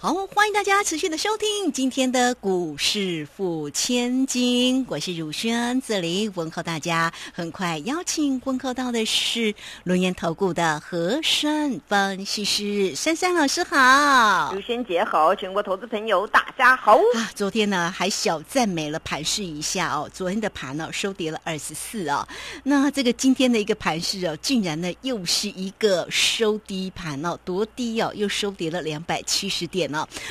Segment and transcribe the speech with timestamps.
[0.00, 7.12] 好，欢迎大家持续的收听今天的股市付千金，我是汝轩，这里问候大家。
[7.34, 17.28] 很快邀请问候到的是轮研投顾的和山分析师珊珊老师好，汝轩姐好，全国投资朋友大家好啊！
[17.34, 22.24] 昨天呢还小赞美了盘势一下哦，昨天的盘呢收跌了二十四哦，
[22.62, 29.87] 那这个今天的一个盘势哦，竟然呢又是一个收低盘哦，多低哦，又收跌了两百七十点。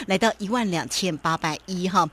[0.08, 2.10] 来到一万两千八百一哈。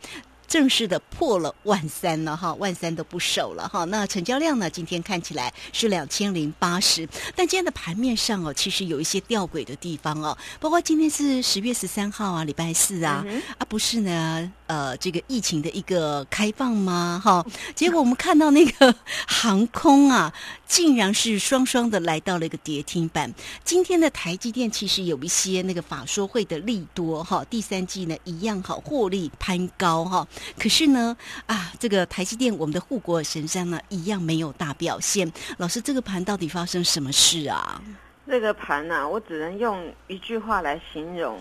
[0.47, 3.83] 正式的破了万三了哈，万三都不守了哈。
[3.87, 4.69] 那成交量呢？
[4.69, 10.37] 今天看起来是两千零八十，但今天的盘面上哦，其实有一些吊诡的地方哦。
[10.61, 13.25] 包括今天是十月十三号啊，礼拜四啊，
[13.59, 17.21] 啊不是呢，呃，这个疫情的一个开放吗？
[17.23, 18.95] 哈，结果我们看到那个
[19.27, 20.33] 航空啊，
[20.67, 23.33] 竟然是双双的来到了一个跌停板。
[23.63, 30.27] 今天的台积电其实有一些那个法说会的利多哈，第三季呢一样好获利攀高哈。
[30.59, 35.31] 可是呢，啊，这个台积电，我们的护国神山呢，一样没有大表现。
[35.59, 37.83] 老师，这个盘到底发生什么事啊？
[38.27, 41.39] 这个盘呢，我只能用一句话来形容：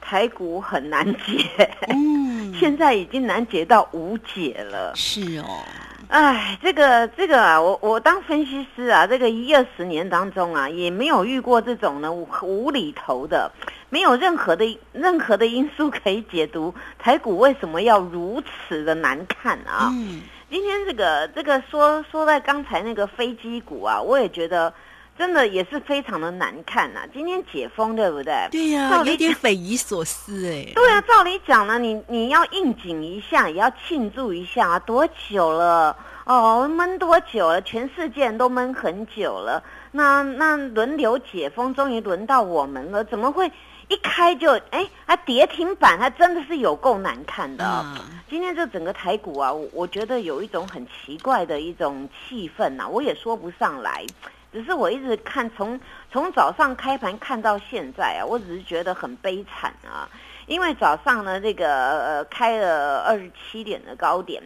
[0.00, 1.70] 台股很难解。
[1.88, 4.92] 嗯， 现在已经难解到无解了。
[4.94, 5.62] 是哦。
[6.08, 13.50] 哎，这个这个啊，我我当分析师啊，这个一二十年当中啊，也没有遇过这种呢无厘头的，
[13.90, 19.90] 没有任何的任何的因素可以解读台股为什么要如此的难看啊。
[19.92, 24.72] 嗯，今天这个这个说说在刚才那个飞机股啊，我也觉得。
[25.18, 27.00] 真的也是非常的难看呐！
[27.12, 28.48] 今天解封对不对？
[28.50, 30.70] 对呀，有点匪夷所思哎。
[30.74, 34.78] 对啊，照理讲呢，你你要应景一下，也要庆祝一下啊！
[34.80, 35.96] 多久了？
[36.24, 37.62] 哦，闷多久了？
[37.62, 39.62] 全世界人都闷很久了。
[39.92, 43.50] 那那轮流解封，终于轮到我们了，怎么会
[43.88, 45.98] 一开就哎还跌停板？
[45.98, 47.84] 还真的是有够难看的。
[48.28, 54.04] 今天这整个台股啊，我觉得有一种很奇怪的一种气氛呐，我也说不上来。
[54.52, 55.78] 只是我一直看，从
[56.10, 60.08] 从早上开盘看到现在啊，我只是觉得很悲惨啊。
[60.46, 64.42] 因为早上呢，这个呃开了二十七点的高点，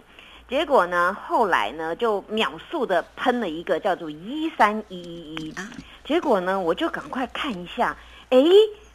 [0.49, 5.55] 结果呢后来呢就秒速的喷了一个叫做一三一一一，
[6.05, 7.95] 结果呢我就赶快看一下，
[8.31, 8.39] 哎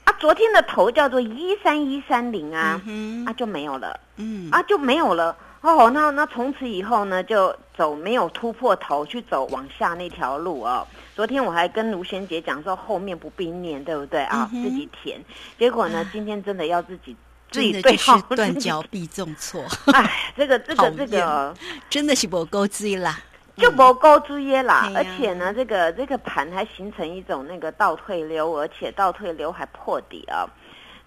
[0.03, 2.81] 啊昨天的头叫做一三一三零啊，
[3.27, 4.49] 啊就没有了，嗯。
[4.51, 5.35] 啊就没有了。
[5.73, 10.85] 哦，那那从此以后呢，就走没有突破头，去走往下那条路哦。
[11.15, 14.49] 昨天我还跟卢贤姐讲说，后面不必念，对不对啊？
[14.51, 15.19] 自己填。
[15.57, 17.15] 结果呢，今天真的要自己
[17.49, 19.63] 自己对号断脚必重错。
[19.93, 21.55] 哎，这个这个这个
[21.89, 23.19] 真的是不够追啦，
[23.55, 24.91] 就不够追啦。
[24.93, 30.45] 而且呢，这个这个盘还形成一种那个倒退流，而且倒退流还破底啊。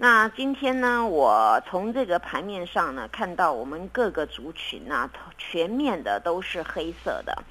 [0.01, 7.43] 那今天呢，我从这个盘面上呢，看到我们各个族群啊，全面的都是黑色的，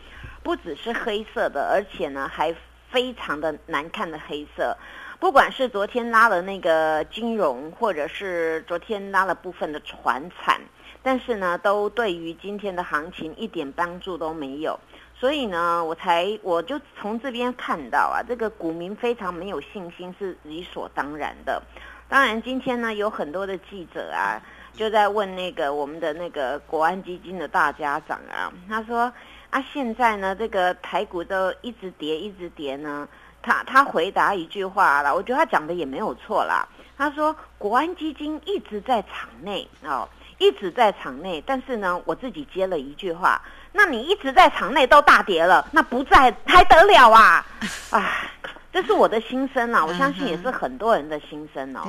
[0.44, 2.56] 不只是黑色的，而且呢，还
[2.90, 4.78] 非常的难看的黑色。
[5.19, 10.62] 不管是昨天拉了那个金融，或者是昨天拉了部分的船产，
[11.03, 14.79] 但是呢，都对于今天的行情一点帮助都没有。
[15.14, 21.62] 所以呢，我才我就从这边看到啊，这个股民非常没有信心是理所当然的。
[22.09, 24.41] 当然，今天呢有很多的记者啊，
[24.73, 29.12] 就在问那个我们的那个国安基金的大家长啊，他说
[29.50, 33.07] 啊，现在呢这个台股都一直跌，一直跌呢。
[33.40, 36.67] 他他回答一句话了，我觉得他讲的也没有错啦。
[36.97, 43.41] 他说国安基金一直在场内哦，一直在场内，但是呢，我自己接了一句话，
[43.72, 47.46] 那你一直在场内都大跌了，那不在还得了啊？
[47.91, 48.31] 啊！
[48.78, 51.82] 这是我的心声啊，我相信也是很多人的心声哦。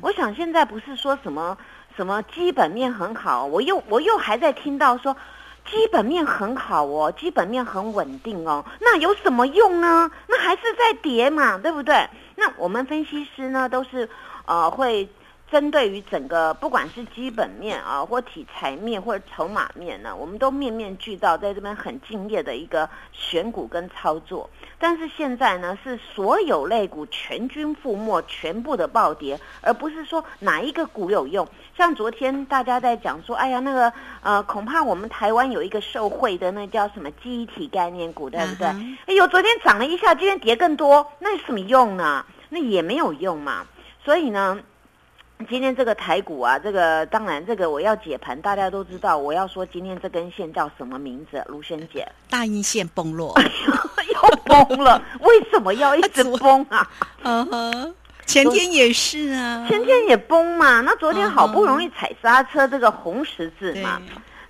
[0.00, 1.54] 我想现在不是说什么
[1.94, 5.14] 什么基本面很好，我又我又还在听到说
[5.70, 10.10] 基本面很好哦，基本面很稳定哦，那有什么用呢？
[10.28, 12.08] 那还是在跌嘛，对不对？
[12.36, 14.08] 那我们分析师呢，都是
[14.46, 15.06] 呃会。
[15.50, 24.48] 针对于整个不管是基本面啊，或题材面，或者筹码面呢，我们都面面俱到，在这边很敬业的一个选股跟操作。
[24.78, 31.46] 但是现在呢，是所有类股全军覆没，全部的暴跌，而不是说哪一个股有用。
[31.76, 33.92] 像昨天大家在讲说，哎呀，那个
[34.22, 38.66] 呃，恐怕我们台湾有一个受贿的，那叫什么记忆体概念股，对不对？
[39.06, 42.24] 哎呦，昨天涨了一下，今天跌更多，那有什么用呢？
[42.48, 43.66] 那也没有用嘛。
[44.02, 44.58] 所以呢，
[45.48, 51.42] 今天这个台股啊，这个当然这个我要解盘，大家都知道，我要说今天这根线叫什么名字？
[51.48, 53.34] 卢萱姐，大阴线崩落，
[54.14, 56.88] 要崩了， 为什么要一直崩啊？
[57.22, 57.94] 嗯哼。
[58.26, 64.00] 前天也是啊，前天也崩嘛，那昨天好不容易踩刹车，这个红十字嘛，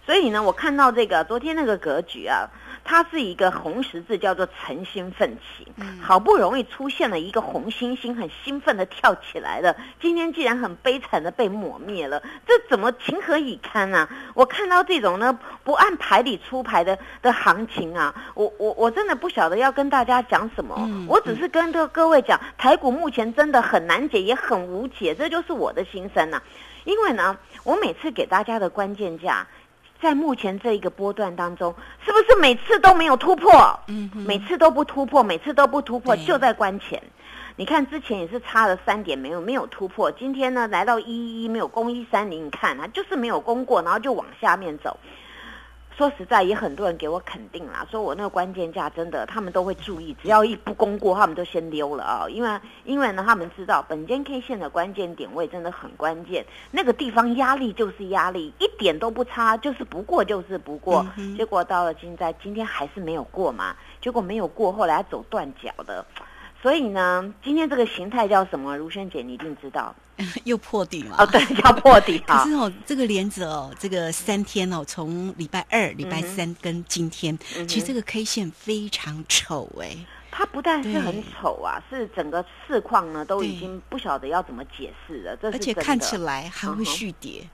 [0.04, 2.48] 所以呢，我看到这个昨天那个格局啊。
[2.82, 5.70] 它是一个红十字，叫做诚心奋起。
[6.00, 9.76] 好不容易出现了一个红星星，很兴奋的跳起来了。
[10.00, 14.08] 今天既然很悲惨的被抹灭了，这怎么情何以堪啊？
[14.34, 20.74] 我看到这种呢不按牌理出牌的的行情啊，我我我真的不晓得要跟大家讲什么。
[21.06, 26.42] 我只是跟各各位讲，台股目前真的很难解，也很无解，这就是我的心声呐。
[26.84, 29.46] 因为呢，我每次给大家的关键价。
[30.00, 31.74] 在目前这一个波段当中，
[32.04, 33.78] 是不是每次都没有突破？
[33.88, 37.02] 嗯，每次都不突破，每次都不突破，就在关前。
[37.56, 40.10] 你看之前也是差了三点，没有没有突破。
[40.12, 44.98] 今天呢，来到一一没有攻一三零，你看它就是没有攻过，然后就往下面走。
[46.00, 52.24] 说实在，也很多人给我肯定啦，说我那个关键价真的，他们都会注意，只要一不公过，他们就先溜了啊。
[52.26, 61.06] 因为因为呢，他们知道本间 K 线的关键点位真的很关键，那个地方压力就是压力，一点都不差，就是不过就是不过。
[61.36, 66.02] 结果到了今在今天还是没有过嘛，结果没有过，后来走断脚的。
[66.62, 68.74] 所以呢，今天这个形态叫什么？
[68.78, 69.94] 如萱姐，你一定知道，
[70.44, 71.16] 又破底了。
[71.18, 72.18] 哦，对，要破底。
[72.26, 79.96] 可是哦，这个连着哦，这个三天哦，从礼拜二、礼拜三跟今天，其实这个 K 线非常丑哎。
[80.32, 85.36] 它不但是很丑啊，是整个市况呢都已经不晓得要怎么解释了。
[85.36, 87.46] 这而且看起来还会续跌，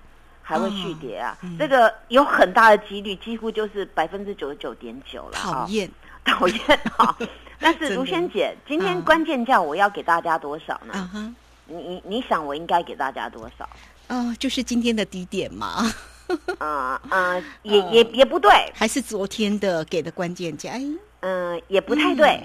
[0.43, 1.37] 还会续跌啊！
[1.59, 5.33] 这个有很大的几率，几乎就是百分之九十九点九了。
[5.33, 5.91] 讨厌，
[6.25, 6.61] 讨厌
[6.99, 7.17] 啊！
[7.59, 11.11] 但是卢萱姐，今天关键价我要给大家多少呢？
[11.15, 11.35] 嗯
[11.69, 13.69] 哼，你你想我应该给大家多少？
[14.09, 15.93] 哦，就是今天的低点嘛。
[16.59, 20.73] 啊啊，也也也不对，还是昨天的给的关键价？
[21.21, 22.43] 嗯，也不太对。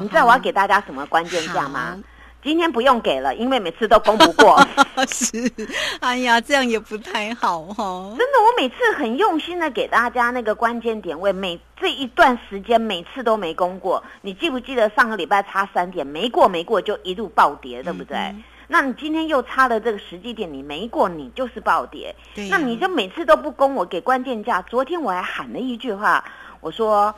[0.00, 1.96] 你知道我要给大家什么关键价吗？
[2.42, 4.58] 今天不用给了，因为每次都攻不过。
[5.12, 5.52] 是，
[6.00, 8.14] 哎呀，这样也不太好哈。
[8.16, 14.02] 真的，我每次很用心的给大家那个关键点位，每这一段时间每次都没攻过。
[14.22, 18.34] 你记不记得上个礼拜差三点没过没过就一路暴跌，对不对？
[18.70, 22.14] 那你今天又差了这个时机点，你没过你就是暴跌。
[22.34, 24.62] 对那你就每次都不攻我给关键价。
[24.62, 26.24] 昨天我还喊了一句话，
[26.60, 27.14] 我说。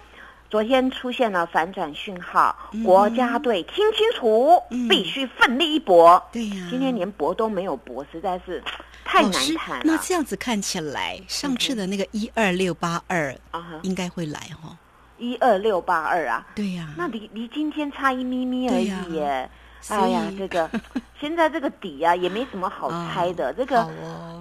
[0.50, 2.54] 昨天出现了反转讯号，
[2.84, 6.22] 国家队听清楚，必须奋力一搏。
[6.30, 8.62] 对呀，今天连搏都没有搏，实在是
[9.02, 9.82] 太难谈了。
[9.86, 13.34] 那这样子看起来，上次的那个一二六八二
[13.82, 14.76] 应该会来哈。
[15.16, 19.48] 一二六八二啊，对呀，那离离今天差一咪咪而已耶。
[19.88, 20.68] 哎呀，这个
[21.20, 23.52] 现在这个底啊也没什么好猜的。
[23.54, 23.88] 这个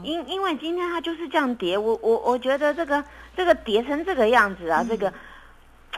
[0.04, 3.04] 因因为今天它就是这样跌，我我我觉得这个
[3.36, 5.12] 这个跌成这个样子啊，这个。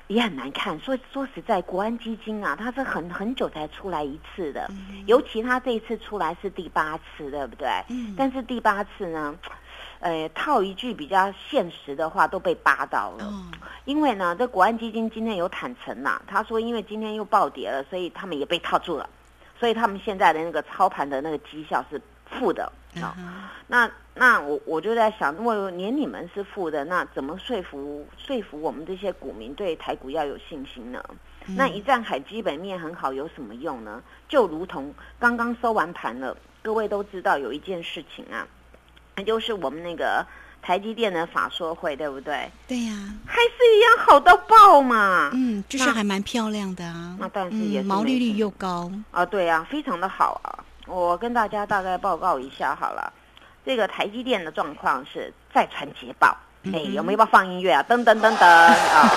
[0.08, 4.70] 也很难看，说说实在，国安基金啊，它是很很久才出来一次的，
[5.06, 7.70] 尤其它这一次出来是第八次，对不对？
[7.88, 8.14] 嗯。
[8.18, 9.34] 但是第八次呢，
[10.02, 13.30] 呃，套一句比较现实的话，都被扒到了。
[13.32, 13.50] 嗯。
[13.86, 19.10] 因为呢，这国安基金今天有坦诚呐，他说因为今天又暴跌了，所以他们也被套住了，
[19.64, 22.70] 所以他们现在的那个操盘的那个绩效是负的。
[23.02, 23.16] 啊。
[23.68, 23.90] 那。
[24.16, 31.04] 那我我就在想，如果连你们是负的，那怎么说服说服我们这些股民对台股要有信心呢？
[31.58, 34.04] 那一站海基本面很好，有什么用呢？
[34.30, 38.48] 就如同刚刚收完盘了，各位都知道有一件事情啊，
[39.16, 40.24] 那就是我们那个
[40.64, 42.50] 台积电的法说会，对不对？
[42.68, 42.94] 对呀，
[43.28, 45.30] 还是一样好到爆嘛。
[45.34, 47.18] 嗯，就是还蛮漂亮的啊。
[47.20, 50.64] 那但是也毛利率又高啊，对啊，非常的好啊。
[50.88, 53.12] 我跟大家大概报告一下好了。
[53.66, 56.36] 这个台积电的状况是再传捷报，
[56.74, 57.86] 哎，有没有要放音乐啊？
[57.88, 59.10] 噔噔噔噔啊！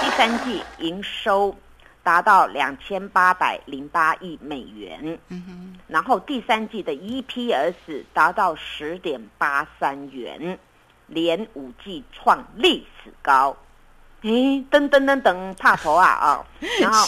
[0.00, 1.54] 第三季营收
[2.02, 10.58] 达到两千八百零八亿美元，嗯哼，然后第三季的 EPS 达到十点八三元，
[11.06, 13.56] 连五季创历史高，
[14.22, 16.46] 哎，噔噔噔噔，怕头啊啊！
[16.80, 17.06] 然后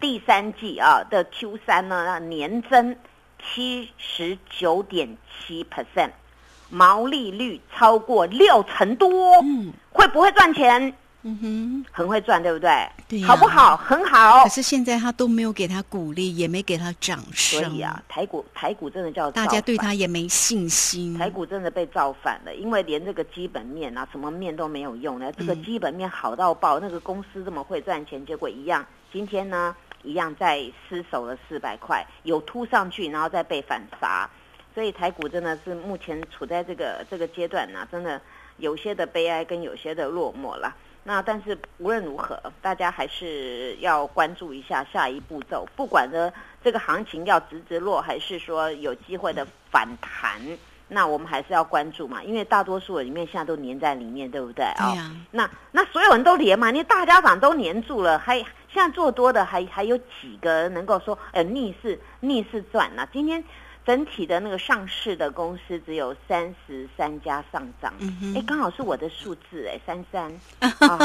[0.00, 2.96] 第三季啊的 Q 三呢，年增。
[3.44, 6.12] 七十九点七 percent，
[6.70, 10.94] 毛利率超过六成多，嗯，会不会赚钱？
[11.24, 12.88] 嗯哼，很会赚，对不对？
[13.08, 13.76] 对，好不好？
[13.76, 14.42] 很好。
[14.42, 17.60] 可是现在他都没有给他鼓励，也没给他掌声。
[17.60, 21.16] 所以啊，台股台股真的叫大家对他也没信心。
[21.16, 25.32] 台股真的被造反了，因为连这个基本面啊，什么面都没有用呢。
[25.38, 28.84] 这个基本面好到爆，那个公司这么会赚钱，结果一样。
[29.12, 29.74] 今天呢？
[30.04, 34.28] 一样在失守了四百块，有突上去，然后再被反杀，
[34.74, 38.20] 所以台股真的是目前处在这个这个阶段呢，真的
[38.56, 40.74] 有些的悲哀跟有些的落寞了。
[41.04, 46.32] 那但是无论如何，大家还是要关注一下下一步骤，不管呢
[46.62, 50.40] 这个行情要直直落，还是说有机会的反弹。
[50.88, 55.10] 那我们还是要关注嘛，因为大多数里面现在都黏在里面，对不对啊？
[55.30, 63.08] 那那所有人都连嘛，你大家长都黏住了，还现在做多的还还有几个能够说，呃，逆势逆势赚呢？
[63.12, 63.42] 今天。
[63.84, 67.92] 整体的那个上市的公司只有三十三家上涨，
[68.34, 70.98] 哎，刚好是我的数字哎，三三 啊，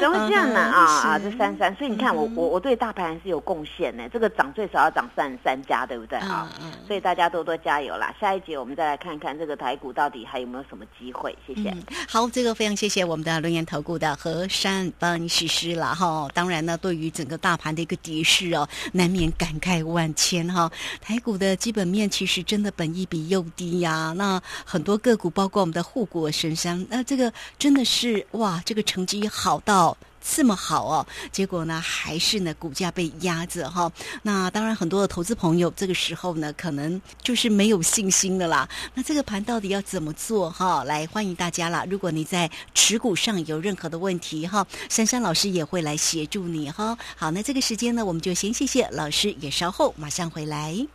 [0.00, 0.58] 怎么会这样呢？
[0.58, 6.50] 啊啊，这三三，所以你看我我我对大盘是有贡献呢，这个涨最少要涨三三家，对不对啊？
[6.86, 8.14] 所以大家多多加油啦！
[8.18, 11.36] 下一节我们再来看看这个台股到底还有没有什么机会？
[11.46, 11.70] 谢谢。
[12.08, 16.26] 好，这个非常谢谢我们的轮岩投顾的何山帮实施了哈。
[16.32, 20.72] 当然呢，对于整个大盘的一个跌势哦，难免感慨万千哈。
[21.02, 21.89] 台股的基本。
[21.90, 33.90] 面其实真的本益比又低呀，那很多个股，包括我们的护国神山，那这个真的是哇，这个成绩好到这么好哦，结果呢还是呢股价被压着哈。
[34.22, 38.68] 那当然很多的投资朋友这个时候呢，可能就是没有信心的啦。
[38.94, 40.84] 那这个盘到底要怎么做哈？
[40.84, 41.86] 来欢迎大家啦！
[41.88, 46.96] 如果你在持股上有任何的问题哈，珊珊老师也会来协助你哈。
[47.16, 50.86] 好，那这个时间呢，我们就先谢谢老师，也稍后马上回来。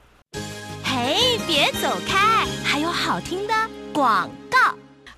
[1.05, 2.47] 哎，别走开！
[2.63, 3.53] 还有好听的
[3.93, 4.27] 广。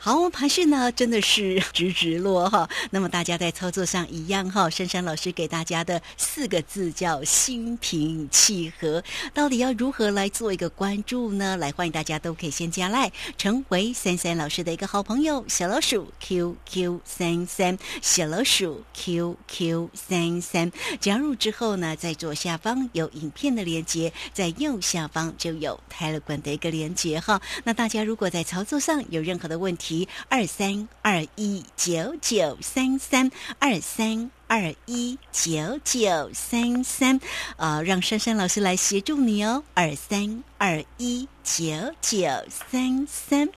[0.07, 2.69] 好，盘势呢真的是 直直落哈。
[2.91, 4.69] 那么大家在操作上一样哈。
[4.69, 11.57] 珊珊老师给大家的四个字叫心平气和，到底要如何来做一个关注呢？
[11.57, 20.71] 来，欢迎大家都可以先加来，成为珊珊老师的一个好朋友，小老鼠 QQ 三三，小老鼠 QQ 三三。
[21.01, 27.41] 加入之后呢，在左下方有影片的连接，在右下方就有泰勒管的一个连接哈。
[27.65, 29.96] 那大家如果在操作上有任何的问题，
[30.27, 37.19] 二三二一九九三三二三二一九九三三，
[37.55, 39.63] 呃，让珊珊老师来协助你哦。
[39.73, 41.63] 二三二一九
[42.01, 43.37] 九三三。